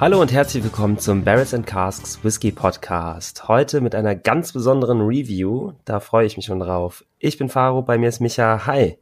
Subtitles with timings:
[0.00, 3.48] Hallo und herzlich willkommen zum Barrels and Casks Whisky Podcast.
[3.48, 5.72] Heute mit einer ganz besonderen Review.
[5.84, 7.04] Da freue ich mich schon drauf.
[7.18, 8.64] Ich bin Faro, bei mir ist Micha.
[8.66, 8.96] Hi.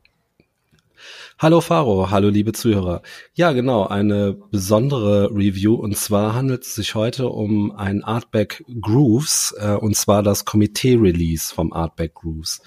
[1.38, 3.02] Hallo Faro, hallo liebe Zuhörer.
[3.34, 9.54] Ja, genau, eine besondere Review und zwar handelt es sich heute um ein Artback Grooves
[9.60, 12.62] äh, und zwar das Komitee-Release vom Artback Grooves.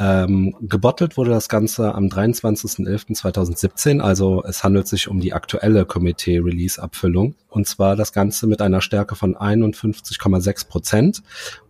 [0.00, 7.36] Ähm, gebottelt wurde das Ganze am 23.11.2017, also es handelt sich um die aktuelle Komitee-Release-Abfüllung
[7.48, 11.22] und zwar das Ganze mit einer Stärke von 51,6 Prozent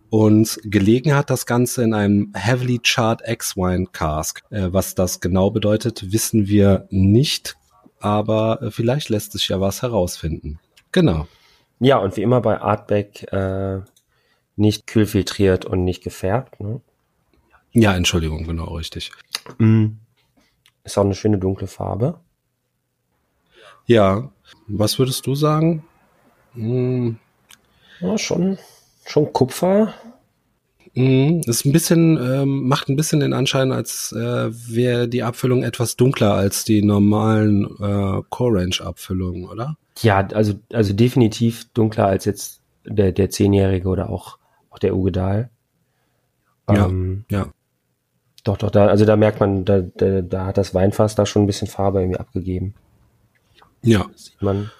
[0.09, 4.41] und gelegen hat das Ganze in einem Heavily Chart X-Wine Cask.
[4.49, 7.57] Äh, was das genau bedeutet, wissen wir nicht,
[7.99, 10.59] aber äh, vielleicht lässt sich ja was herausfinden.
[10.91, 11.27] Genau.
[11.79, 13.81] Ja, und wie immer bei Artback äh,
[14.55, 16.59] nicht kühlfiltriert und nicht gefärbt.
[16.59, 16.81] Ne?
[17.71, 19.11] Ja, Entschuldigung, genau, richtig.
[19.57, 19.87] Mm.
[20.83, 22.19] Ist auch eine schöne dunkle Farbe.
[23.85, 24.31] Ja,
[24.67, 25.83] was würdest du sagen?
[26.53, 27.17] Hm.
[28.01, 28.57] Ja, schon
[29.09, 29.93] schon Kupfer.
[30.95, 35.63] Mhm, ist ein bisschen, ähm, macht ein bisschen den Anschein, als äh, wäre die Abfüllung
[35.63, 39.77] etwas dunkler als die normalen äh, Core Range Abfüllungen, oder?
[39.99, 44.37] Ja, also, also definitiv dunkler als jetzt der, der Zehnjährige oder auch,
[44.71, 45.49] auch der Ugedal.
[46.67, 47.47] Ähm, ja, ja.
[48.43, 51.43] Doch, doch, da, also da merkt man, da, da, da hat das Weinfass da schon
[51.43, 52.73] ein bisschen Farbe irgendwie abgegeben.
[53.83, 54.05] Ja.
[54.11, 54.71] Das sieht man.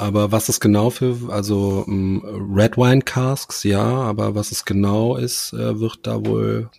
[0.00, 2.24] Aber was es genau für, also um,
[2.56, 6.70] Red Wine Casks, ja, aber was es genau ist, äh, wird da wohl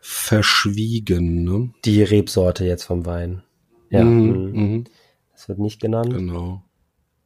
[0.00, 1.44] verschwiegen.
[1.44, 1.70] Ne?
[1.84, 3.42] Die Rebsorte jetzt vom Wein.
[3.90, 4.84] Ja, Mhm, mhm.
[5.32, 6.14] das wird nicht genannt.
[6.14, 6.62] Genau.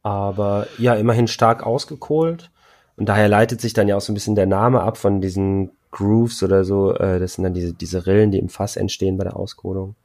[0.03, 2.51] Aber ja, immerhin stark ausgekohlt.
[2.97, 5.71] Und daher leitet sich dann ja auch so ein bisschen der Name ab von diesen
[5.91, 6.93] Grooves oder so.
[6.93, 9.95] Äh, das sind dann diese, diese Rillen, die im Fass entstehen bei der Auskohlung.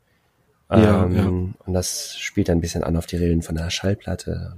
[0.70, 1.26] Ja, ähm, ja.
[1.26, 4.54] Und das spielt dann ein bisschen an auf die Rillen von der Schallplatte.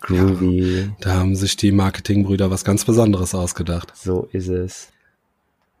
[0.00, 0.90] Groovy.
[1.00, 3.92] Da haben sich die Marketingbrüder was ganz Besonderes ausgedacht.
[3.94, 4.88] So ist es.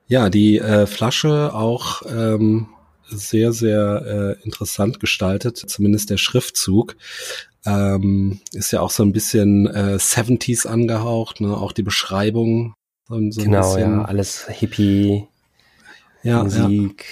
[0.06, 2.68] Ja, die äh, Flasche auch ähm,
[3.08, 6.96] sehr, sehr äh, interessant gestaltet, zumindest der Schriftzug.
[7.66, 11.56] Ähm, ist ja auch so ein bisschen äh, 70s angehaucht, ne?
[11.56, 12.74] auch die Beschreibung.
[13.08, 15.26] So, so Genau, ja, alles Hippie,
[16.22, 17.06] ja, ja, Musik.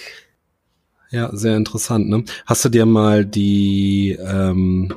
[1.11, 2.09] ja, sehr interessant.
[2.09, 2.25] Ne?
[2.47, 4.95] Hast du dir mal die ähm,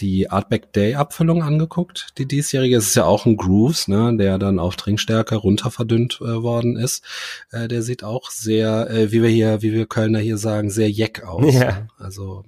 [0.00, 2.76] die Artback Day Abfüllung angeguckt, die diesjährige.
[2.76, 6.76] Es ist ja auch ein Grooves, ne, der dann auf Trinkstärke runter verdünnt äh, worden
[6.76, 7.04] ist.
[7.50, 10.90] Äh, der sieht auch sehr, äh, wie wir hier, wie wir Kölner hier sagen, sehr
[10.90, 11.54] jeck aus.
[11.54, 11.64] Ja.
[11.64, 11.88] Ne?
[11.98, 12.44] Also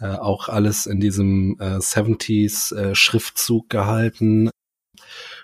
[0.00, 4.50] äh, auch alles in diesem äh, 70s äh, Schriftzug gehalten.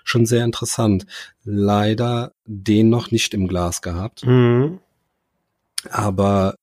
[0.03, 1.05] Schon sehr interessant.
[1.43, 4.25] Leider den noch nicht im Glas gehabt.
[4.25, 4.79] Mhm.
[5.89, 6.55] Aber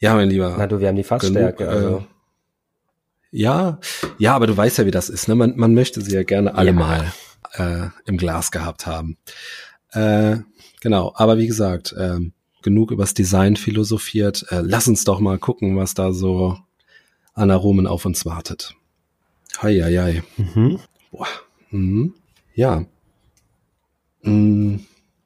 [0.00, 0.56] ja, mein Lieber.
[0.58, 1.64] Na du, wir haben die Fassstärke.
[1.64, 2.06] genug, also.
[3.32, 3.78] Äh, ja,
[4.18, 5.28] ja, aber du weißt ja, wie das ist.
[5.28, 5.34] Ne?
[5.34, 6.72] Man, man möchte sie ja gerne alle Ja.
[6.72, 7.12] mal
[7.54, 9.16] äh, im Glas gehabt haben.
[9.92, 10.38] Äh,
[10.80, 12.32] genau, aber wie gesagt, ähm,
[12.62, 14.46] genug übers Design philosophiert.
[14.50, 16.58] Äh, lass uns doch mal gucken, was da so
[17.34, 18.74] an Aromen auf uns wartet.
[19.60, 20.22] Hei, hei, hei.
[20.36, 20.78] Mhm.
[21.10, 21.26] Boah.
[21.70, 22.14] Mhm.
[22.54, 22.84] Ja.
[24.22, 24.76] Mm,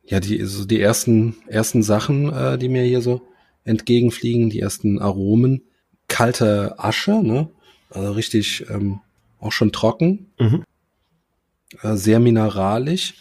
[0.04, 3.22] ja, die, so die ersten, ersten Sachen, äh, die mir hier so
[3.64, 5.62] entgegenfliegen, die ersten Aromen.
[6.08, 7.48] Kalte Asche, ne?
[7.90, 9.00] Also richtig ähm,
[9.40, 10.30] auch schon trocken.
[10.38, 10.64] Mhm.
[11.82, 13.14] Äh, sehr mineralisch.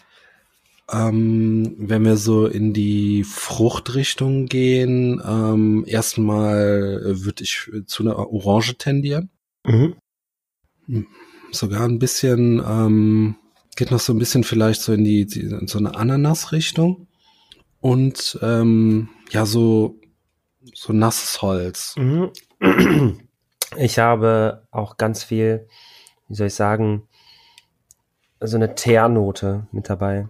[0.92, 8.78] Ähm, wenn wir so in die Fruchtrichtung gehen, ähm, erstmal würde ich zu einer Orange
[8.78, 9.30] tendieren
[9.66, 9.96] Mhm.
[11.52, 13.36] sogar ein bisschen, ähm,
[13.76, 17.08] geht noch so ein bisschen vielleicht so in die, die in so eine Ananas-Richtung.
[17.82, 20.00] Und ähm, ja, so,
[20.74, 21.96] so nasses Holz.
[21.98, 22.32] Mhm.
[23.78, 25.68] Ich habe auch ganz viel,
[26.28, 27.08] wie soll ich sagen,
[28.40, 30.28] so eine Teernote mit dabei.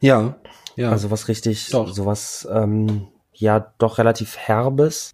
[0.00, 0.36] Ja,
[0.76, 0.90] ja.
[0.90, 1.92] Also was richtig, Doch.
[1.92, 5.12] sowas, ähm, ja, doch relativ herbes,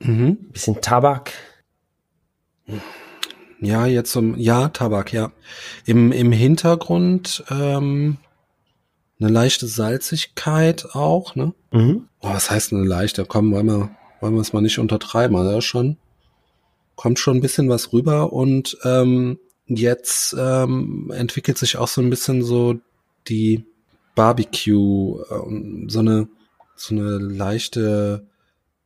[0.00, 0.36] mhm.
[0.50, 1.32] bisschen Tabak.
[3.60, 5.30] Ja, jetzt zum, ja, Tabak, ja.
[5.84, 8.18] Im, im Hintergrund ähm,
[9.20, 11.54] eine leichte Salzigkeit auch, ne?
[11.70, 12.08] Mhm.
[12.20, 13.24] Oh, was heißt eine leichte?
[13.24, 13.90] Komm, wollen wir,
[14.22, 15.98] wollen wir es mal nicht untertreiben, also schon,
[16.96, 22.10] kommt schon ein bisschen was rüber und ähm, jetzt ähm, entwickelt sich auch so ein
[22.10, 22.76] bisschen so
[23.28, 23.64] die,
[24.14, 26.28] Barbecue, äh, so eine,
[26.76, 28.26] so eine leichte,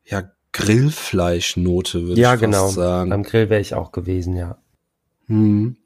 [0.04, 2.64] ja, Grillfleischnote, würde ja, ich genau.
[2.64, 3.12] fast sagen.
[3.12, 4.58] Am Grill wäre ich auch gewesen, ja.
[5.26, 5.76] Hm.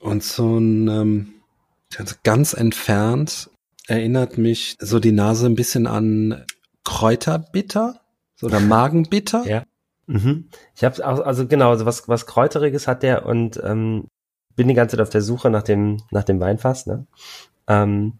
[0.00, 1.28] Und so ein ähm,
[2.22, 3.50] ganz entfernt
[3.86, 6.44] erinnert mich so die Nase ein bisschen an
[6.84, 8.00] Kräuterbitter
[8.42, 9.44] oder Magenbitter.
[9.46, 9.64] Ja.
[10.06, 10.48] Mhm.
[10.74, 14.08] Ich habe auch, also genau, also was, was Kräuteriges hat der und ähm,
[14.54, 17.06] bin die ganze Zeit auf der Suche nach dem, nach dem Weinfass, ne?
[17.66, 18.14] Ähm,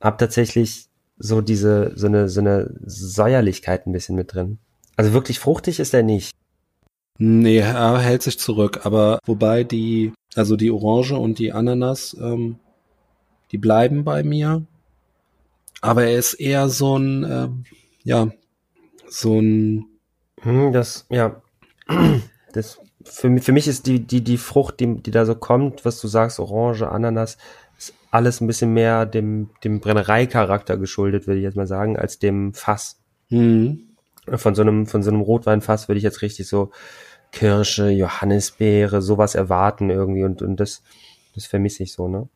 [0.00, 0.86] hab tatsächlich
[1.18, 4.58] so diese, so eine, so eine Säuerlichkeit ein bisschen mit drin.
[4.96, 6.32] Also wirklich fruchtig ist er nicht.
[7.18, 12.58] Nee, er hält sich zurück, aber wobei die, also die Orange und die Ananas, ähm,
[13.52, 14.64] die bleiben bei mir.
[15.82, 17.64] Aber er ist eher so ein, ähm,
[18.04, 18.30] ja,
[19.10, 19.86] so ein,
[20.42, 21.42] Hm, das, ja,
[22.54, 25.84] das, für, mich- für mich ist die, die, die Frucht, die, die da so kommt,
[25.84, 27.36] was du sagst, Orange, Ananas,
[27.78, 32.18] ist alles ein bisschen mehr dem, dem Brennereicharakter geschuldet, würde ich jetzt mal sagen, als
[32.18, 33.00] dem Fass.
[33.30, 33.88] hm,
[34.34, 36.70] Von so einem, von so einem Rotweinfass würde ich jetzt richtig so
[37.32, 40.82] Kirsche, Johannisbeere, sowas erwarten irgendwie und, und das,
[41.34, 42.28] das vermisse ich so, ne?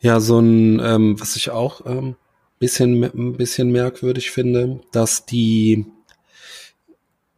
[0.00, 2.16] ja, so ein, ähm, was ich auch ähm,
[2.60, 5.86] bisschen, ein bisschen merkwürdig finde, dass die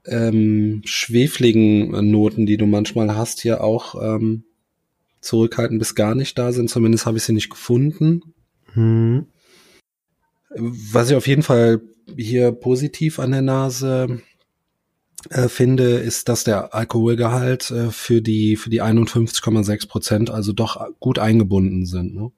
[0.05, 4.45] ähm, schwefligen Noten, die du manchmal hast, hier auch ähm,
[5.21, 6.69] zurückhaltend bis gar nicht da sind.
[6.69, 8.35] Zumindest habe ich sie nicht gefunden.
[8.75, 9.27] Hm.
[10.55, 11.81] Was ich auf jeden Fall
[12.17, 14.21] hier positiv an der Nase
[15.31, 20.85] äh, finde, ist, dass der Alkoholgehalt äh, für die für die 51,6 Prozent also doch
[20.99, 22.15] gut eingebunden sind.
[22.15, 22.33] Ne?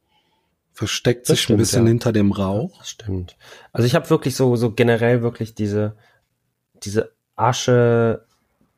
[0.75, 1.89] Versteckt Das sich stimmt, ein bisschen ja.
[1.89, 2.77] hinter dem Rauch.
[2.79, 3.37] Das stimmt.
[3.73, 5.97] Also ich habe wirklich so, so generell wirklich diese,
[6.83, 8.27] diese Asche,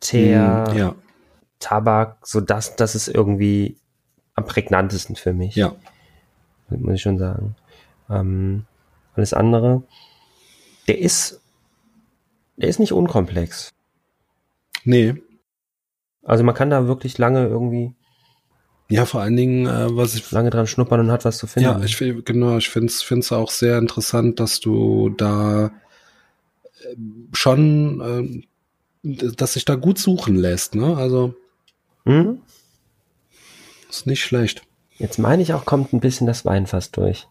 [0.00, 0.94] Teer, Hm, ja,
[1.58, 3.78] Tabak, so das, das ist irgendwie
[4.34, 5.56] am prägnantesten für mich.
[5.56, 5.74] ja.
[6.68, 7.56] muss ich schon sagen.
[8.10, 8.66] Ähm,
[9.14, 9.82] alles andere,
[10.86, 11.40] der ist,
[12.56, 13.70] der ist nicht unkomplex.
[14.84, 15.14] Nee.
[16.22, 17.94] Also man kann da wirklich lange irgendwie,
[18.88, 21.68] Ja, vor allen Dingen, äh, was ich lange dran schnuppern und hat was zu finden.
[21.68, 26.96] Ja, ich genau, ich finde es auch sehr interessant, dass du da äh,
[27.32, 28.44] schon,
[29.02, 30.96] äh, dass sich da gut suchen lässt, ne?
[30.96, 31.34] Also
[32.04, 32.38] Hm?
[33.90, 34.62] ist nicht schlecht.
[34.98, 37.26] Jetzt meine ich auch, kommt ein bisschen das Weinfass durch.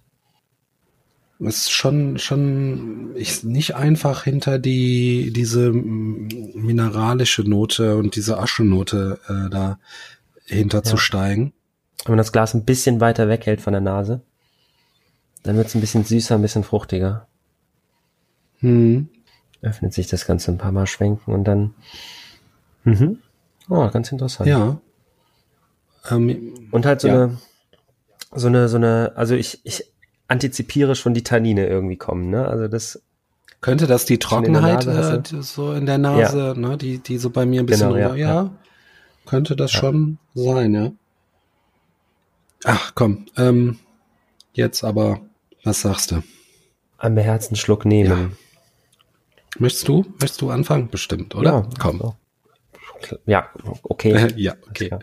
[1.40, 9.20] Ist schon, schon ist nicht einfach hinter die diese mm, mineralische Note und diese Aschenote
[9.28, 9.78] äh, da
[10.46, 10.98] hinter zu Ja.
[11.02, 11.54] steigen.
[12.06, 14.22] Wenn man das Glas ein bisschen weiter weghält von der Nase,
[15.44, 17.28] dann wird es ein bisschen süßer, ein bisschen fruchtiger.
[18.60, 19.10] Hm.
[19.62, 21.74] Öffnet sich das Ganze ein paar Mal schwenken und dann.
[22.84, 23.20] Mhm.
[23.70, 24.50] Oh, ganz interessant.
[24.50, 24.80] Ja.
[26.12, 27.14] Ähm, Und halt so Ja.
[27.24, 27.38] eine,
[28.36, 29.92] so eine, so eine, also ich, ich
[30.28, 32.48] antizipiere schon die Tannine irgendwie kommen, ne?
[32.48, 33.02] Also das,
[33.62, 37.18] Könnte das die Schon in Trockenheit Nase äh, so in der Nase, ne, die, die
[37.18, 38.52] so bei mir ein bisschen Genau, ja, rüber, ja,
[39.26, 39.80] könnte das Ja.
[39.80, 40.92] schon sein, ja.
[42.64, 43.80] Ach komm, ähm,
[44.54, 45.22] jetzt aber,
[45.64, 46.24] was sagst du?
[46.98, 48.38] einen beherzten Schluck nehmen.
[49.60, 50.06] Möchtest du?
[50.20, 50.90] Möchtest du anfangen?
[50.90, 51.52] Bestimmt, oder?
[51.52, 51.98] Ja, komm.
[52.00, 52.16] so.
[53.26, 53.50] Ja,
[53.84, 54.34] okay.
[54.38, 54.90] ja, okay.
[54.92, 55.00] Ja.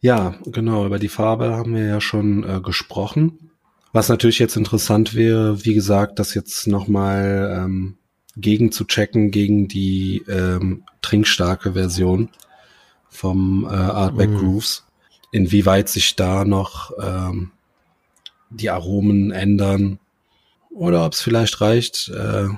[0.00, 3.50] Ja, genau, über die Farbe haben wir ja schon äh, gesprochen.
[3.92, 7.96] Was natürlich jetzt interessant wäre, wie gesagt, das jetzt nochmal ähm,
[8.36, 12.30] gegen zu checken gegen die ähm, trinkstarke Version
[13.08, 14.38] vom äh, Artback Mhm.
[14.38, 14.84] Grooves.
[15.30, 17.50] Inwieweit sich da noch ähm,
[18.50, 19.98] die Aromen ändern
[20.70, 22.48] oder ob es vielleicht reicht, äh,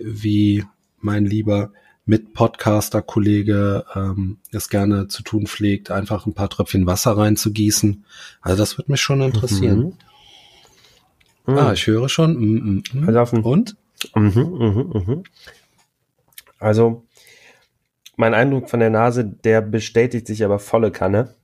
[0.00, 0.64] wie
[1.00, 1.72] mein lieber
[2.04, 8.04] Mit-Podcaster-Kollege ähm, es gerne zu tun pflegt, einfach ein paar Tröpfchen Wasser reinzugießen.
[8.40, 9.96] Also das wird mich schon interessieren.
[11.46, 11.58] Mhm.
[11.58, 12.34] Ah, ich höre schon.
[12.34, 13.44] Mm, mm, mm.
[13.44, 13.76] Und?
[14.14, 15.22] Mhm, mhm, mhm.
[16.58, 17.04] Also,
[18.16, 21.34] mein Eindruck von der Nase, der bestätigt sich aber volle Kanne.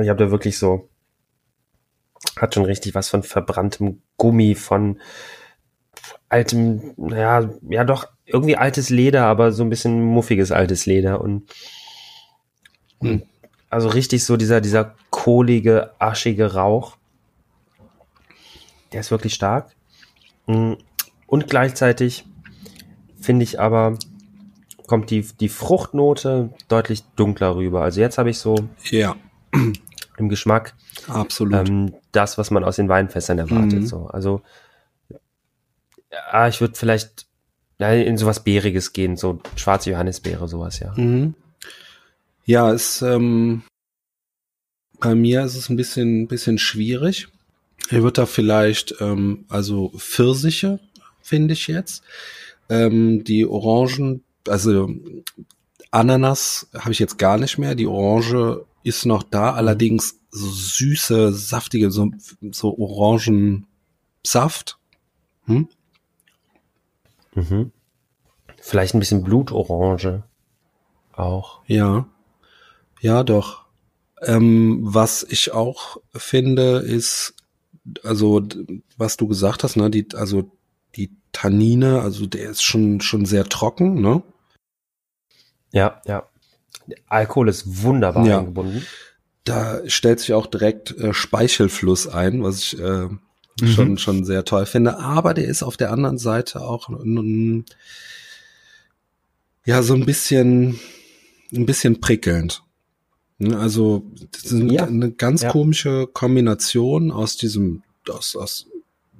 [0.00, 0.88] Ich habe da wirklich so,
[2.38, 5.00] hat schon richtig was von verbranntem Gummi, von
[6.28, 11.52] altem, naja, ja doch, irgendwie altes Leder, aber so ein bisschen muffiges altes Leder und,
[12.98, 13.22] und
[13.70, 16.96] also richtig so dieser, dieser kohlige, aschige Rauch.
[18.92, 19.74] Der ist wirklich stark.
[21.26, 22.24] Und gleichzeitig
[23.20, 23.98] finde ich aber,
[24.86, 27.82] kommt die, die Fruchtnote deutlich dunkler rüber.
[27.82, 29.16] Also jetzt habe ich so Ja,
[30.18, 30.74] im Geschmack
[31.08, 31.68] absolut.
[31.68, 33.80] ähm, das, was man aus den Weinfässern erwartet.
[33.80, 33.86] Mhm.
[33.86, 34.06] So.
[34.06, 34.42] Also
[36.12, 37.26] ja, ich würde vielleicht
[37.78, 40.94] ja, in sowas Beeriges gehen, so schwarze Johannisbeere, sowas, ja.
[40.96, 41.34] Mhm.
[42.44, 43.62] Ja, es ähm,
[45.00, 47.28] bei mir ist es ein bisschen bisschen schwierig.
[47.90, 50.80] Hier wird da vielleicht, ähm, also Pfirsiche,
[51.26, 52.02] finde ich jetzt.
[52.68, 54.90] Ähm, die Orangen, also
[55.90, 57.74] Ananas habe ich jetzt gar nicht mehr.
[57.74, 62.10] Die Orange ist noch da, allerdings so süße, saftige, so,
[62.52, 64.78] so Orangensaft.
[65.44, 65.68] Hm?
[67.34, 67.72] Mhm.
[68.60, 70.24] Vielleicht ein bisschen Blutorange
[71.12, 71.60] auch.
[71.66, 72.06] Ja.
[73.00, 73.64] Ja, doch.
[74.22, 77.34] Ähm, was ich auch finde, ist,
[78.02, 78.42] also,
[78.96, 80.50] was du gesagt hast, ne, die, also
[80.96, 84.22] die Tannine, also der ist schon, schon sehr trocken, ne?
[85.72, 86.26] Ja, ja.
[87.08, 88.38] Alkohol ist wunderbar Ja.
[88.38, 88.86] eingebunden.
[89.44, 93.08] Da stellt sich auch direkt äh, Speichelfluss ein, was ich äh,
[93.64, 94.98] schon, schon sehr toll finde.
[94.98, 96.88] Aber der ist auf der anderen Seite auch
[99.64, 100.78] ja so ein bisschen,
[101.52, 102.62] ein bisschen prickelnd.
[103.38, 104.84] Ne, Also das ist Ja.
[104.84, 105.50] eine ganz Ja.
[105.50, 108.66] komische Kombination aus diesem, aus, aus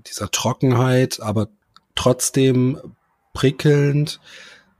[0.06, 1.48] dieser Trockenheit, aber
[1.96, 2.78] trotzdem
[3.32, 4.20] prickelnd.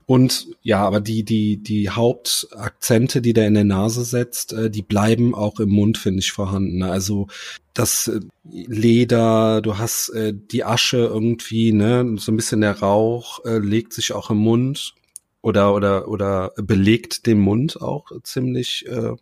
[0.05, 4.81] Und ja, aber die, die, die Hauptakzente, die der in der Nase setzt, äh, die
[4.81, 6.81] bleiben auch im Mund, finde ich, vorhanden.
[6.81, 7.27] Also
[7.73, 13.39] das äh, Leder, du hast äh, die Asche irgendwie, ne, so ein bisschen der Rauch
[13.43, 14.93] legt sich auch im Mund
[15.41, 19.13] oder oder oder belegt den Mund auch ziemlich äh,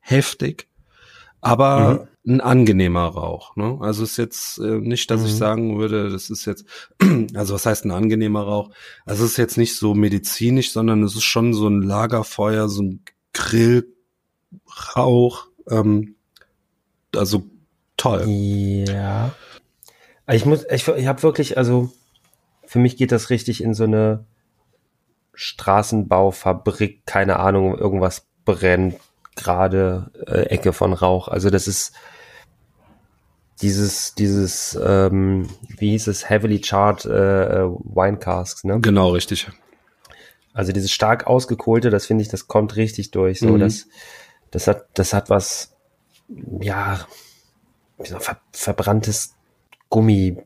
[0.00, 0.68] heftig,
[1.40, 3.54] aber ein angenehmer Rauch.
[3.56, 3.78] Ne?
[3.80, 5.36] Also ist jetzt äh, nicht, dass ich Mhm.
[5.36, 6.64] sagen würde, das ist jetzt,
[7.34, 8.70] also was heißt ein angenehmer Rauch?
[9.04, 12.82] Also es ist jetzt nicht so medizinisch, sondern es ist schon so ein Lagerfeuer, so
[12.82, 13.86] ein Grillrauch.
[15.70, 16.16] Ähm,
[17.14, 17.44] also
[17.96, 18.24] toll.
[18.28, 19.32] Ja.
[20.28, 21.92] Ich muss, ich, ich habe wirklich, also
[22.64, 24.24] für mich geht das richtig in so eine
[25.34, 28.96] Straßenbaufabrik, keine Ahnung, irgendwas brennt
[29.36, 31.28] gerade äh, Ecke von Rauch.
[31.28, 31.92] Also das ist
[33.62, 38.80] dieses, dieses, ähm, wie hieß es, heavily charred äh, äh, Wine Casks, ne?
[38.80, 39.48] Genau, richtig.
[40.52, 43.40] Also dieses stark ausgekohlte, das finde ich, das kommt richtig durch.
[43.40, 43.60] So, Mhm.
[43.60, 43.86] das,
[44.50, 45.74] das hat, das hat was,
[46.60, 47.06] ja,
[47.98, 49.34] wie so ver, verbranntes
[49.88, 50.36] Gummi,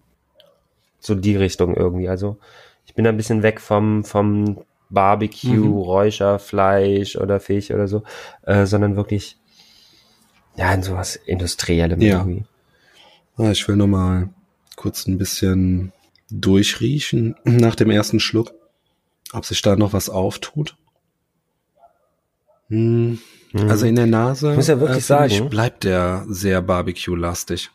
[1.01, 2.09] so die Richtung irgendwie.
[2.09, 2.39] Also
[2.87, 5.73] ich bin ein bisschen weg vom, vom Barbecue, Mhm.
[5.73, 8.03] Räucherfleisch oder Fisch oder so,
[8.43, 9.37] äh, sondern wirklich,
[10.57, 12.19] ja, in sowas Industriellem Ja.
[12.19, 12.45] irgendwie.
[13.37, 14.29] Ah, ich will noch mal
[14.77, 15.93] kurz ein bisschen
[16.31, 18.53] durchriechen nach dem ersten Schluck,
[19.33, 20.77] ob sich da noch was auftut.
[22.69, 23.19] Hm,
[23.69, 27.71] Also in der Nase Ich muss ja wirklich finde sagen- bleibt der sehr Barbecue-lastig.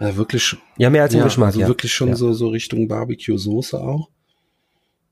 [0.00, 1.66] Ja, wirklich, ja, mehr als im ja, Geschmack, also ja.
[1.68, 2.14] wirklich schon ja.
[2.14, 4.08] so, so Richtung Barbecue-Soße auch.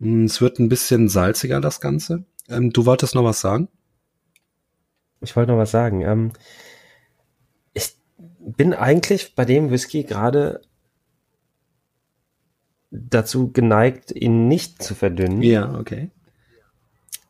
[0.00, 2.24] Hm, Es wird ein bisschen salziger, das Ganze.
[2.48, 3.68] Ähm, du wolltest noch was sagen?
[5.20, 6.02] Ich wollte noch was sagen.
[6.02, 6.32] Ähm,
[7.72, 7.96] ich
[8.40, 10.60] bin eigentlich bei dem Whisky gerade
[12.90, 15.42] dazu geneigt, ihn nicht zu verdünnen.
[15.42, 16.10] Ja, okay.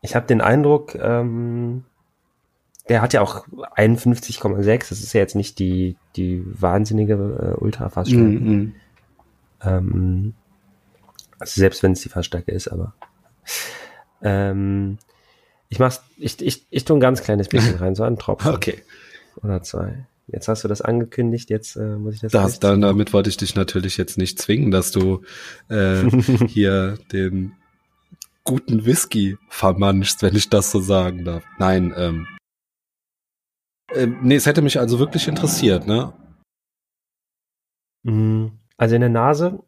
[0.02, 1.84] Ich habe den Eindruck, ähm,
[2.88, 4.88] der hat ja auch 51,6.
[4.88, 8.24] Das ist ja jetzt nicht die, die wahnsinnige äh, Ultrafassstärke.
[8.24, 8.74] Mhm.
[9.62, 10.34] Ähm,
[11.38, 12.94] also selbst wenn es die Fassstärke ist, aber
[14.22, 14.98] ähm,
[15.68, 18.82] ich mach's, ich, ich, ich tue ein ganz kleines bisschen rein, so einen Tropfen Okay.
[19.42, 20.06] oder zwei.
[20.28, 22.32] Jetzt hast du das angekündigt, jetzt äh, muss ich das.
[22.32, 25.22] Das, dann, damit wollte ich dich natürlich jetzt nicht zwingen, dass du
[25.68, 26.02] äh,
[26.48, 27.52] hier den
[28.42, 31.44] guten Whisky vermanschst, wenn ich das so sagen darf.
[31.58, 32.26] Nein, ähm,
[33.92, 36.12] äh, nee, es hätte mich also wirklich interessiert, ne?
[38.02, 39.62] Mm, Also in der Nase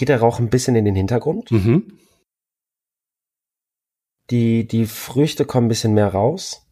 [0.00, 1.50] geht der Rauch ein bisschen in den Hintergrund.
[1.52, 1.92] Mhm.
[4.30, 6.66] Die, die Früchte kommen ein bisschen mehr raus.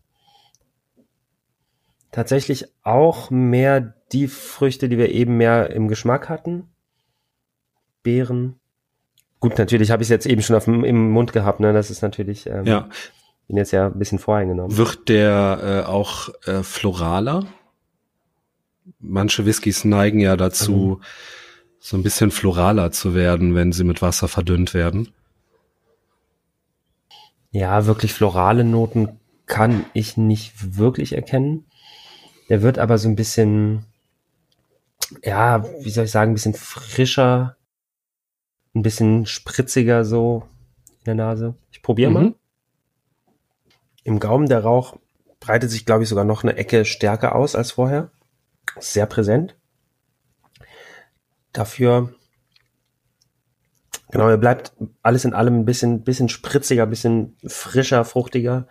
[2.11, 6.71] Tatsächlich auch mehr die Früchte, die wir eben mehr im Geschmack hatten.
[8.03, 8.59] Beeren.
[9.41, 11.75] Gut, natürlich habe ich es jetzt eben schon auf dem, im Mund gehabt, ne?
[11.75, 12.89] Das ist natürlich, ähm, Ja.
[13.47, 14.75] bin jetzt ja ein bisschen voreingenommen.
[14.77, 17.47] Wird der äh, auch äh, floraler?
[19.01, 21.01] Manche Whiskys neigen ja dazu,
[21.81, 25.13] so ein bisschen floraler zu werden, wenn sie mit Wasser verdünnt werden.
[27.51, 31.65] Ja, wirklich florale Noten kann ich nicht wirklich erkennen.
[32.49, 33.85] Der wird aber so ein bisschen,
[35.25, 37.57] ja, wie soll ich sagen, ein bisschen frischer,
[38.75, 40.47] ein bisschen spritziger so
[41.01, 41.55] in der Nase.
[41.71, 42.25] Ich probiere mal.
[42.25, 42.35] Mhm.
[44.05, 44.97] Im Gaumen der Rauch
[45.41, 48.11] breitet sich, glaube ich, sogar noch eine Ecke stärker aus als vorher.
[48.79, 49.57] Sehr präsent.
[51.53, 52.15] Dafür,
[54.11, 58.67] genau, er bleibt alles in allem ein bisschen, bisschen spritziger, ein bisschen frischer, fruchtiger.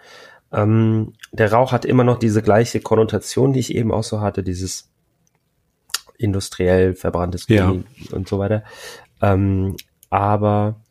[0.51, 4.43] Ähm, der Rauch hat immer noch diese gleiche Konnotation, die ich eben auch so hatte,
[4.43, 4.89] dieses
[6.17, 8.15] industriell verbranntes Gummi ja.
[8.15, 8.63] und so weiter.
[9.21, 9.75] Ähm,
[10.09, 10.81] aber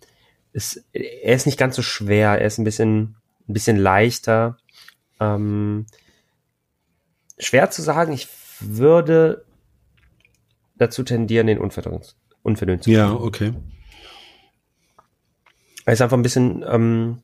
[0.53, 3.17] es, er ist nicht ganz so schwer, er ist ein bisschen,
[3.49, 4.59] ein bisschen leichter.
[5.21, 5.87] Ähm,
[7.39, 8.29] schwer zu sagen, ich
[8.61, 9.46] würde
[10.79, 13.53] dazu tendieren, den unverdünnt, unverdünnt zu Ja, okay.
[15.85, 17.23] Er ist einfach ein bisschen, ähm,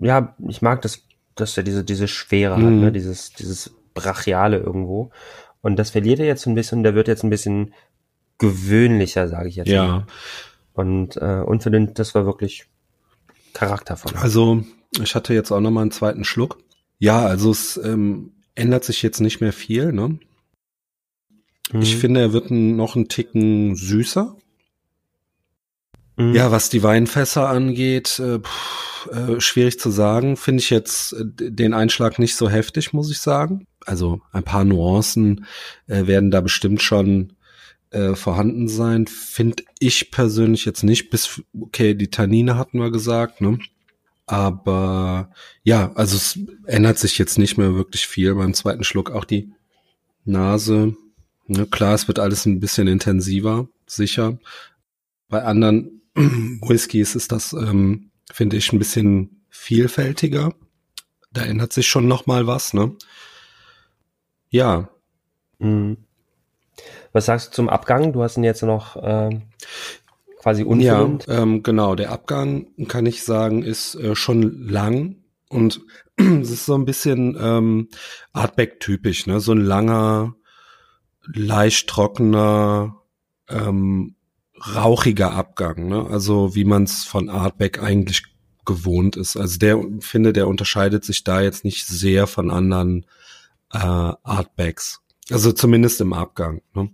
[0.00, 1.02] ja, ich mag das,
[1.34, 2.64] dass er diese, diese Schwere mhm.
[2.64, 2.92] hat, ne?
[2.92, 5.10] dieses, dieses Brachiale irgendwo.
[5.60, 7.74] Und das verliert er jetzt ein bisschen, der wird jetzt ein bisschen
[8.38, 9.86] gewöhnlicher, sage ich jetzt ja.
[9.86, 10.06] mal.
[10.74, 12.66] Und äh, unverdünnt, das war wirklich
[13.54, 14.12] charaktervoll.
[14.16, 14.64] Also,
[15.00, 16.58] ich hatte jetzt auch noch mal einen zweiten Schluck.
[16.98, 20.18] Ja, also es ähm, ändert sich jetzt nicht mehr viel, ne?
[21.74, 21.82] Mhm.
[21.82, 24.36] Ich finde, er wird noch einen Ticken süßer.
[26.16, 26.34] Mhm.
[26.34, 30.36] Ja, was die Weinfässer angeht, äh, pff, äh, schwierig zu sagen.
[30.36, 33.66] Finde ich jetzt äh, den Einschlag nicht so heftig, muss ich sagen.
[33.84, 35.46] Also ein paar Nuancen
[35.88, 37.32] äh, werden da bestimmt schon
[37.90, 39.08] äh, vorhanden sein.
[39.08, 41.10] Finde ich persönlich jetzt nicht.
[41.10, 43.58] Bis okay, die Tannine hatten wir gesagt, ne?
[44.26, 45.32] Aber
[45.64, 49.10] ja, also es ändert sich jetzt nicht mehr wirklich viel beim zweiten Schluck.
[49.10, 49.52] Auch die
[50.24, 50.96] Nase,
[51.46, 54.38] ne, klar, es wird alles ein bisschen intensiver, sicher.
[55.28, 60.54] Bei anderen Whiskys ist das, ähm, finde ich, ein bisschen vielfältiger.
[61.32, 62.96] Da ändert sich schon noch mal was, ne?
[64.50, 64.88] Ja.
[65.58, 65.96] Mhm.
[67.12, 68.12] Was sagst du zum Abgang?
[68.12, 69.40] Du hast ihn jetzt noch äh,
[70.38, 71.26] quasi unverdünnt.
[71.26, 71.94] Ja, ähm, genau.
[71.94, 75.16] Der Abgang, kann ich sagen, ist äh, schon lang
[75.48, 75.80] und
[76.16, 77.88] es ist so ein bisschen ähm,
[78.32, 79.40] Artback-typisch, ne?
[79.40, 80.34] So ein langer,
[81.26, 82.96] leicht trockener,
[83.48, 84.16] ähm,
[84.74, 86.06] rauchiger Abgang, ne?
[86.08, 88.24] Also wie man es von Artback eigentlich
[88.64, 89.36] gewohnt ist.
[89.36, 93.06] Also der finde, der unterscheidet sich da jetzt nicht sehr von anderen
[93.72, 95.00] äh, Artbacks.
[95.30, 96.62] Also zumindest im Abgang.
[96.74, 96.90] Ne?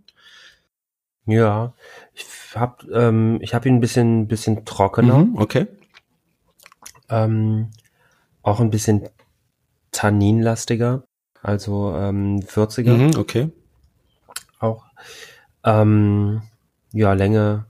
[1.27, 1.75] Ja,
[2.15, 5.19] ich hab, ähm, ich hab ihn ein bisschen, bisschen trockener.
[5.19, 5.67] Mhm, okay.
[7.09, 7.71] Ähm,
[8.43, 9.09] auch ein bisschen
[9.93, 11.05] tanninlastiger,
[11.43, 12.93] also ähm, 40er.
[12.93, 13.51] Mhm, okay.
[14.61, 14.85] Auch.
[15.65, 16.43] Ähm,
[16.93, 17.67] ja, Länge,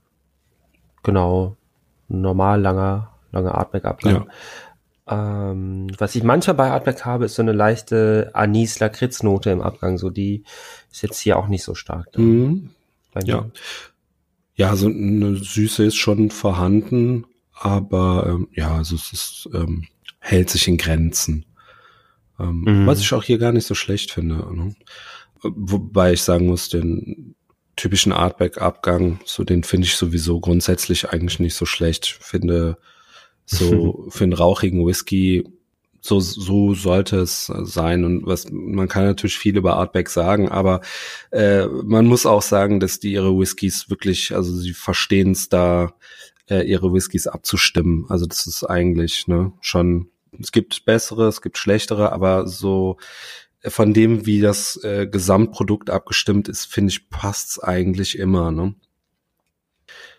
[1.02, 1.56] genau,
[2.08, 4.26] normal langer, langer Artback-Abgang.
[4.26, 4.26] Ja.
[5.10, 9.98] Ähm, was ich manchmal bei Artback habe, ist so eine leichte Anis-Lakritz-Note im Abgang.
[9.98, 10.44] So die
[10.90, 12.06] ist jetzt hier auch nicht so stark.
[12.16, 12.70] Mhm.
[13.24, 13.46] Ja.
[14.54, 17.24] Ja, so eine Süße ist schon vorhanden,
[17.54, 19.86] aber ähm, ja, also es ist, ähm,
[20.18, 21.46] hält sich in Grenzen.
[22.38, 22.86] Ähm, mhm.
[22.86, 24.34] Was ich auch hier gar nicht so schlecht finde.
[24.54, 24.74] Ne?
[25.42, 27.34] Wobei ich sagen muss, den
[27.76, 32.04] typischen Artback-Abgang, so den finde ich sowieso grundsätzlich eigentlich nicht so schlecht.
[32.06, 32.76] Ich finde
[33.46, 35.44] so für einen rauchigen Whisky
[36.00, 38.04] so, so sollte es sein.
[38.04, 40.80] Und was man kann natürlich viel über Artback sagen, aber
[41.30, 45.94] äh, man muss auch sagen, dass die ihre Whiskys wirklich, also sie verstehen es da,
[46.48, 48.06] äh, ihre Whiskys abzustimmen.
[48.08, 52.96] Also das ist eigentlich ne, schon, es gibt bessere, es gibt schlechtere, aber so
[53.66, 58.50] von dem, wie das äh, Gesamtprodukt abgestimmt ist, finde ich, passt's eigentlich immer.
[58.50, 58.74] Ne?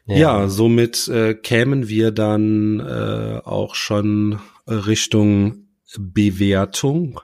[0.06, 0.15] Ja.
[0.15, 7.19] ja, somit äh, kämen wir dann äh, auch schon Richtung Bewertung.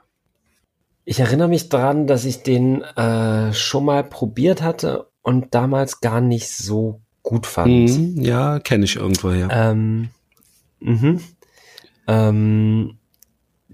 [1.06, 6.21] Ich erinnere mich dran, dass ich den äh, schon mal probiert hatte und damals gar
[6.21, 7.89] nicht so gut fand.
[7.89, 9.49] Mm, ja, kenne ich irgendwo her.
[9.51, 10.10] Ähm,
[10.80, 11.21] mhm.
[12.08, 12.97] ähm,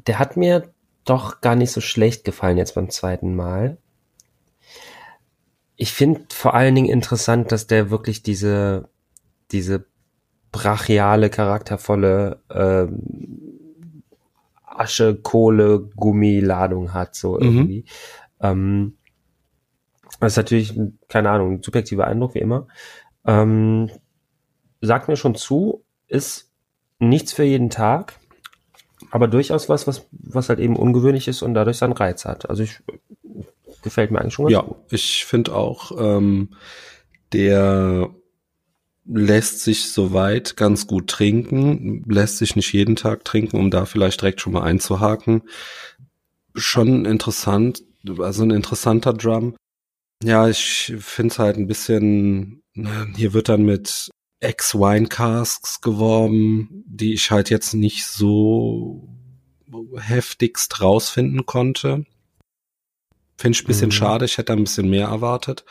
[0.07, 0.72] der hat mir
[1.05, 3.77] doch gar nicht so schlecht gefallen jetzt beim zweiten Mal.
[5.75, 8.89] Ich finde vor allen Dingen interessant, dass der wirklich diese,
[9.51, 9.85] diese
[10.51, 14.03] brachiale, charaktervolle ähm,
[14.65, 17.41] Asche, Kohle, Gummiladung hat, so mhm.
[17.41, 17.79] irgendwie.
[17.79, 17.85] Mhm.
[18.39, 18.97] Ähm,
[20.19, 22.67] das ist natürlich, keine Ahnung, ein subjektiver Eindruck, wie immer.
[23.25, 23.89] Ähm,
[24.81, 26.51] sagt mir schon zu, ist
[26.99, 28.19] nichts für jeden Tag,
[29.13, 32.49] aber durchaus was, was, was halt eben ungewöhnlich ist und dadurch seinen Reiz hat.
[32.49, 32.79] Also ich
[33.83, 34.75] gefällt mir eigentlich schon ganz ja, gut.
[34.75, 36.49] Ja, ich finde auch, ähm,
[37.31, 38.09] der
[39.05, 44.19] lässt sich soweit ganz gut trinken, lässt sich nicht jeden Tag trinken, um da vielleicht
[44.19, 45.43] direkt schon mal einzuhaken.
[46.55, 47.83] Schon interessant,
[48.17, 49.55] also ein interessanter Drum.
[50.23, 54.09] Ja, ich finde es halt ein bisschen, ne, hier wird dann mit
[54.43, 59.07] Ex-Wine Casks geworben, die ich halt jetzt nicht so
[59.97, 62.05] heftigst rausfinden konnte.
[63.37, 63.93] Finde ich ein bisschen mhm.
[63.93, 65.65] schade, ich hätte ein bisschen mehr erwartet.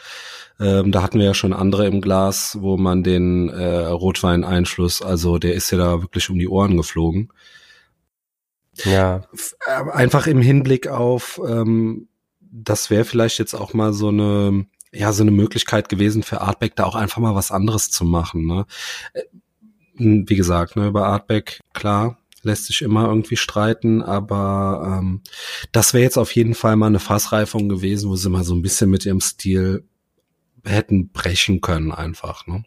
[0.58, 5.38] Ähm, da hatten wir ja schon andere im Glas, wo man den äh, Rotweineinfluss, also
[5.38, 7.32] der ist ja da wirklich um die Ohren geflogen.
[8.85, 9.22] Ja.
[9.66, 12.08] Äh, einfach im Hinblick auf, ähm,
[12.40, 16.76] das wäre vielleicht jetzt auch mal so eine ja so eine Möglichkeit gewesen für Artback
[16.76, 18.46] da auch einfach mal was anderes zu machen.
[18.46, 18.66] Ne?
[19.14, 19.22] Äh,
[19.94, 25.22] wie gesagt, ne, über Artback, klar, lässt sich immer irgendwie streiten, aber ähm,
[25.70, 28.62] das wäre jetzt auf jeden Fall mal eine Fassreifung gewesen, wo sie mal so ein
[28.62, 29.85] bisschen mit ihrem Stil
[30.64, 32.46] hätten brechen können einfach.
[32.46, 32.64] Ne?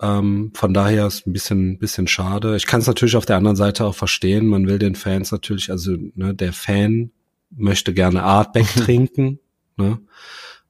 [0.00, 2.56] Ähm, von daher ist ein bisschen, bisschen schade.
[2.56, 4.46] Ich kann es natürlich auf der anderen Seite auch verstehen.
[4.46, 7.12] Man will den Fans natürlich, also ne, der Fan
[7.50, 9.38] möchte gerne Artback trinken.
[9.76, 9.98] Ne?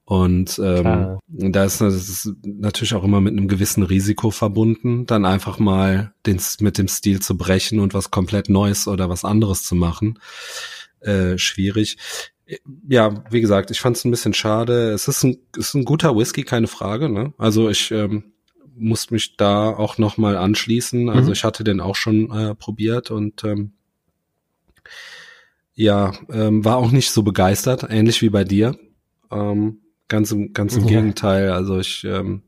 [0.08, 5.58] Und ähm, da ist das natürlich auch immer mit einem gewissen Risiko verbunden, dann einfach
[5.58, 9.74] mal den, mit dem Stil zu brechen und was komplett Neues oder was anderes zu
[9.74, 10.20] machen.
[11.00, 11.98] Äh, schwierig.
[12.88, 14.92] Ja, wie gesagt, ich fand es ein bisschen schade.
[14.92, 17.08] Es ist ein, ist ein guter Whisky, keine Frage.
[17.08, 17.34] Ne?
[17.36, 18.32] Also ich ähm,
[18.76, 21.08] muss mich da auch noch mal anschließen.
[21.08, 21.32] Also mhm.
[21.32, 23.72] ich hatte den auch schon äh, probiert und ähm,
[25.74, 28.78] ja, ähm, war auch nicht so begeistert, ähnlich wie bei dir.
[29.32, 31.00] Ähm, Ganz im, ganz im ja.
[31.00, 31.50] Gegenteil.
[31.50, 32.42] Also ich ähm,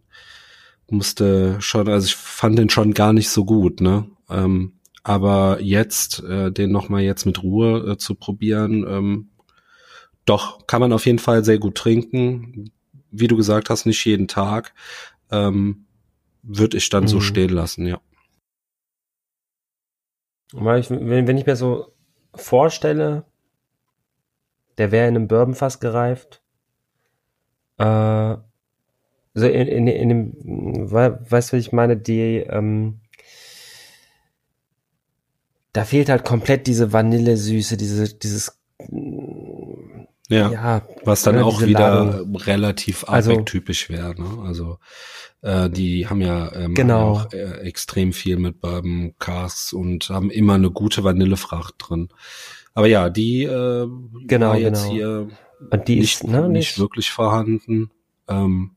[0.88, 4.06] musste schon, also ich fand den schon gar nicht so gut, ne?
[4.30, 9.30] Ähm, aber jetzt, äh, den nochmal jetzt mit Ruhe äh, zu probieren, ähm,
[10.26, 12.70] doch, kann man auf jeden Fall sehr gut trinken.
[13.10, 14.74] Wie du gesagt hast, nicht jeden Tag.
[15.30, 15.86] Ähm,
[16.42, 17.08] Würde ich dann mhm.
[17.08, 18.00] so stehen lassen, ja.
[20.52, 21.94] Weil ich, wenn, wenn ich mir so
[22.34, 23.24] vorstelle,
[24.76, 26.42] der wäre in einem Bourbonfass gereift,
[27.78, 28.36] äh,
[29.34, 30.32] so in, in, in dem,
[30.90, 33.00] weißt du, was ich meine, die, ähm,
[35.72, 38.58] da fehlt halt komplett diese Vanillesüße, diese, dieses,
[40.28, 42.36] ja, ja was dann auch wieder Ladung.
[42.36, 44.44] relativ also, typisch wäre, ne?
[44.44, 44.78] Also,
[45.42, 47.12] äh, die haben ja ähm, genau.
[47.12, 52.08] auch äh, extrem viel mit Bourbon Casks und haben immer eine gute Vanillefracht drin.
[52.74, 53.88] Aber ja, die äh,
[54.26, 54.94] genau, war jetzt genau.
[54.94, 55.28] hier
[55.86, 57.90] die nicht, ist ne, nicht, wirklich vorhanden.
[58.28, 58.72] Ähm,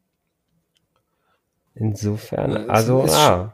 [1.74, 3.54] Insofern, also ah,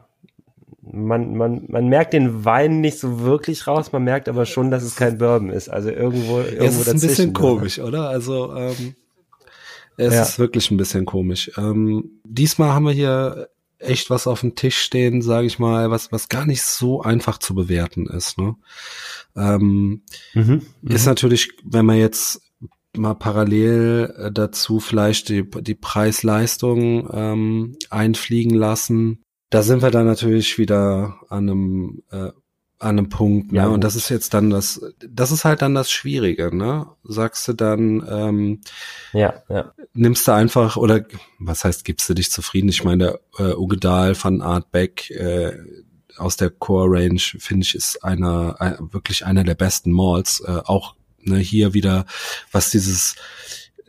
[0.92, 4.82] man, man, man merkt den Wein nicht so wirklich raus, man merkt aber schon, dass
[4.82, 5.68] es kein Bourbon ist.
[5.68, 8.08] Also irgendwo, irgendwo Es ist ein bisschen komisch, oder?
[8.08, 8.94] Also ähm,
[9.96, 10.22] es ja.
[10.22, 11.50] ist wirklich ein bisschen komisch.
[11.56, 16.10] Ähm, diesmal haben wir hier echt was auf dem Tisch stehen, sage ich mal, was
[16.10, 18.38] was gar nicht so einfach zu bewerten ist.
[18.38, 18.56] Ne?
[19.36, 20.02] Ähm,
[20.34, 21.10] mhm, ist mhm.
[21.10, 22.42] natürlich, wenn man jetzt
[22.96, 29.22] mal parallel äh, dazu vielleicht die, die Preis-Leistung ähm, einfliegen lassen.
[29.50, 32.30] Da sind wir dann natürlich wieder an einem äh,
[32.80, 33.58] an einem Punkt, ne?
[33.58, 36.86] Ja, und das ist jetzt dann das, das ist halt dann das Schwierige, ne?
[37.02, 38.60] Sagst du dann, ähm,
[39.12, 39.72] ja, ja.
[39.94, 41.04] nimmst du einfach, oder
[41.40, 42.68] was heißt, gibst du dich zufrieden?
[42.68, 45.56] Ich meine, der äh, Ugedal von Art Beck äh,
[46.18, 50.60] aus der Core Range, finde ich, ist einer, ein, wirklich einer der besten Malls, äh,
[50.64, 50.94] auch
[51.28, 52.06] Ne, hier wieder,
[52.52, 53.16] was dieses,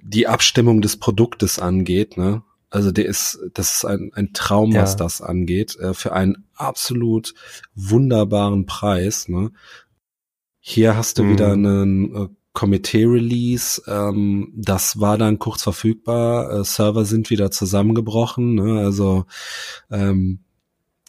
[0.02, 2.44] die Abstimmung des Produktes angeht, ne?
[2.72, 4.84] Also der ist, das ist ein, ein Traum, ja.
[4.84, 7.34] was das angeht, äh, für einen absolut
[7.74, 9.28] wunderbaren Preis.
[9.28, 9.52] Ne?
[10.60, 11.32] Hier hast du mhm.
[11.32, 18.56] wieder einen äh, Komitee-Release, ähm, das war dann kurz verfügbar, äh, Server sind wieder zusammengebrochen,
[18.56, 18.80] ne?
[18.80, 19.26] also
[19.90, 20.40] ähm,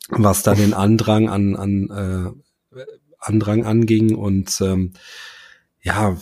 [0.08, 1.90] was da den Andrang an, an
[2.74, 2.80] äh,
[3.18, 4.92] Andrang anging und ähm,
[5.82, 6.16] ja,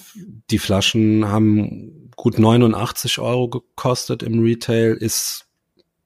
[0.51, 5.47] die Flaschen haben gut 89 Euro gekostet im Retail, ist,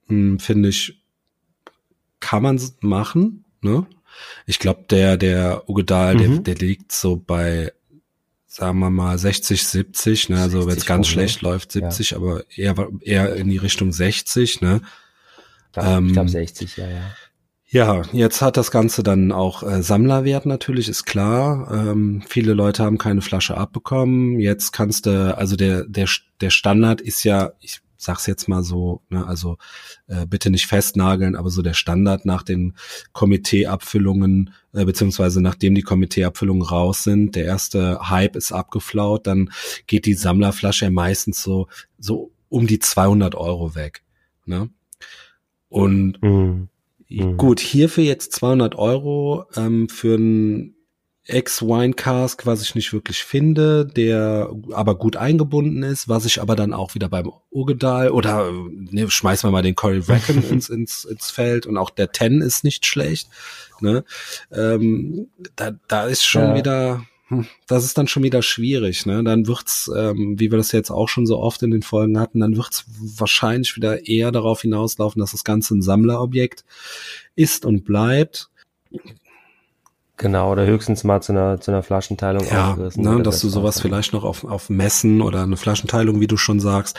[0.06, 1.02] hm, finde ich,
[2.20, 3.86] kann man machen, ne?
[4.46, 6.44] Ich glaube, der, der Ugedal, mhm.
[6.44, 7.72] der, der liegt so bei,
[8.46, 10.40] sagen wir mal, 60, 70, ne?
[10.40, 11.12] Also wenn es ganz Euro.
[11.12, 12.16] schlecht läuft, 70, ja.
[12.18, 14.82] aber eher, eher in die Richtung 60, ne?
[15.74, 17.14] Ja, ähm, ich glaube 60, ja, ja.
[17.72, 21.70] Ja, jetzt hat das Ganze dann auch äh, Sammlerwert natürlich, ist klar.
[21.72, 24.38] Ähm, viele Leute haben keine Flasche abbekommen.
[24.38, 26.06] Jetzt kannst du, also der, der,
[26.42, 29.56] der Standard ist ja, ich sag's jetzt mal so, ne, also
[30.06, 32.76] äh, bitte nicht festnageln, aber so der Standard nach den
[33.14, 39.50] Komiteeabfüllungen, äh, beziehungsweise nachdem die Komiteeabfüllungen raus sind, der erste Hype ist abgeflaut, dann
[39.86, 44.02] geht die Sammlerflasche meistens so, so um die 200 Euro weg.
[44.44, 44.68] Ne?
[45.70, 46.68] Und mhm
[47.20, 47.36] Mhm.
[47.36, 50.74] Gut, hierfür jetzt 200 Euro ähm, für ein
[51.24, 56.72] Ex-Wine-Cask, was ich nicht wirklich finde, der aber gut eingebunden ist, was ich aber dann
[56.72, 61.30] auch wieder beim Urgedal oder ne, schmeißen wir mal den Cory Bracken ins, ins, ins
[61.30, 63.28] Feld und auch der Ten ist nicht schlecht.
[63.80, 64.04] Ne?
[64.50, 66.54] Ähm, da, da ist schon ja.
[66.56, 67.04] wieder,
[67.66, 69.06] das ist dann schon wieder schwierig.
[69.06, 69.22] Ne?
[69.24, 72.40] Dann wird's, ähm, wie wir das jetzt auch schon so oft in den Folgen hatten,
[72.40, 76.64] dann wird's wahrscheinlich wieder eher darauf hinauslaufen, dass das Ganze ein Sammlerobjekt
[77.34, 78.50] ist und bleibt.
[80.16, 83.80] Genau, oder höchstens mal zu einer, zu einer Flaschenteilung Ja, ne, dass du sowas war's
[83.80, 86.98] vielleicht noch auf, auf Messen oder eine Flaschenteilung, wie du schon sagst.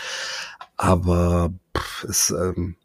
[0.76, 2.76] Aber pff, ist, ähm,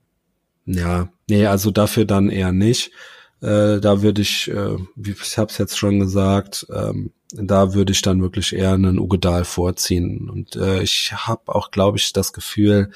[0.67, 2.93] ja, nee, also dafür dann eher nicht.
[3.41, 7.93] Äh, da würde ich, äh, wie ich habe es jetzt schon gesagt, ähm, da würde
[7.93, 10.29] ich dann wirklich eher einen Ugedal vorziehen.
[10.31, 12.91] Und äh, ich habe auch, glaube ich, das Gefühl,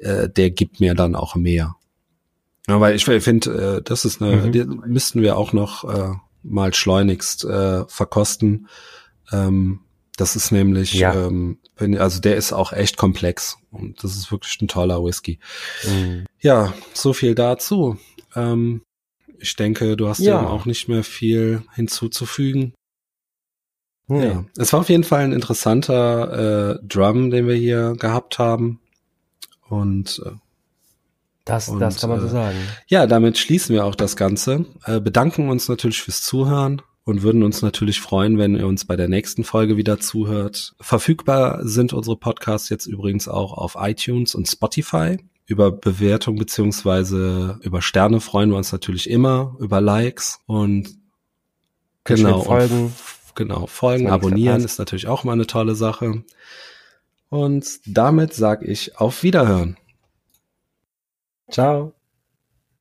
[0.00, 1.76] äh, der gibt mir dann auch mehr.
[2.68, 4.82] Ja, weil ich finde, äh, das ist eine, Mhm.
[4.86, 8.68] müssten wir auch noch äh, mal schleunigst äh, verkosten.
[9.32, 9.80] Ähm,
[10.16, 11.14] das ist nämlich, Ja.
[11.14, 11.58] ähm,
[11.98, 15.38] also der ist auch echt komplex und das ist wirklich ein toller Whisky.
[15.88, 16.26] Mhm.
[16.40, 17.96] Ja, so viel dazu.
[18.36, 18.82] Ähm,
[19.38, 20.38] ich denke, du hast Ja.
[20.40, 22.74] dem auch nicht mehr viel hinzuzufügen.
[24.08, 24.26] Nee.
[24.26, 28.80] Ja, es war auf jeden Fall ein interessanter äh, Drum, den wir hier gehabt haben.
[29.68, 30.30] Und äh,
[31.44, 32.56] Das, Und, das kann man so äh, sagen.
[32.88, 34.66] ja, damit schließen wir auch das Ganze.
[34.84, 38.96] Äh, bedanken uns natürlich fürs Zuhören und würden uns natürlich freuen, wenn ihr uns bei
[38.96, 40.74] der nächsten Folge wieder zuhört.
[40.80, 45.16] Verfügbar sind unsere Podcasts jetzt übrigens auch auf iTunes und Spotify.
[45.46, 50.90] Über Bewertung beziehungsweise über Sterne freuen wir uns natürlich immer, über Likes und
[52.04, 52.86] genau, und folgen.
[52.86, 54.74] f- genau, folgen, abonnieren verpasst.
[54.74, 56.24] ist natürlich auch mal eine tolle Sache.
[57.28, 59.76] Und damit sage ich auf Wiederhören.
[61.50, 61.94] Ciao.